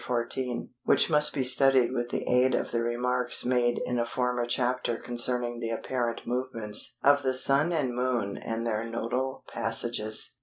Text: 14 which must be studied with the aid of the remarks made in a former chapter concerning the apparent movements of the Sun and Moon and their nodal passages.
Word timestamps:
14 0.03 0.71
which 0.83 1.11
must 1.11 1.31
be 1.31 1.43
studied 1.43 1.91
with 1.91 2.09
the 2.09 2.27
aid 2.27 2.55
of 2.55 2.71
the 2.71 2.81
remarks 2.81 3.45
made 3.45 3.77
in 3.85 3.99
a 3.99 4.03
former 4.03 4.47
chapter 4.47 4.97
concerning 4.97 5.59
the 5.59 5.69
apparent 5.69 6.25
movements 6.25 6.97
of 7.03 7.21
the 7.21 7.35
Sun 7.35 7.71
and 7.71 7.93
Moon 7.95 8.35
and 8.35 8.65
their 8.65 8.83
nodal 8.83 9.43
passages. 9.53 10.37